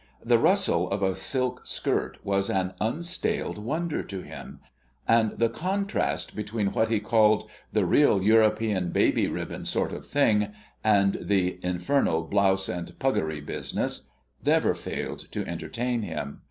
The 0.25 0.39
rustle 0.39 0.89
of 0.89 1.03
a 1.03 1.15
silk 1.15 1.67
skirt 1.67 2.17
was 2.23 2.49
an 2.49 2.73
unstaled 2.81 3.59
wonder 3.59 4.01
to 4.01 4.21
him; 4.23 4.59
and 5.07 5.37
the 5.37 5.47
contrast 5.47 6.35
between 6.35 6.71
what 6.71 6.87
he 6.89 6.99
called 6.99 7.47
the 7.71 7.85
"real 7.85 8.19
European 8.23 8.89
baby 8.89 9.27
ribbon 9.27 9.63
sort 9.63 9.93
of 9.93 10.07
thing" 10.07 10.53
and 10.83 11.17
the 11.21 11.59
"infernal 11.61 12.23
blouse 12.23 12.67
and 12.67 12.97
puggaree 12.97 13.41
business" 13.45 14.09
never 14.43 14.73
failed 14.73 15.19
to 15.33 15.45
entertain 15.45 16.01
him. 16.01 16.39